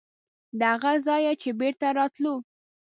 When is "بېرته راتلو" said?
1.59-2.35